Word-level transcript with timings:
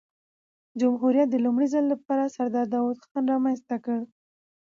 جمهوریت 0.79 1.27
د 1.31 1.35
لومړي 1.45 1.67
ځل 1.73 1.83
له 1.91 1.97
پاره 2.05 2.25
سردار 2.35 2.65
داود 2.73 2.97
خان 3.07 3.23
رامنځ 3.33 3.59
ته 3.69 3.75
کړ. 3.85 3.99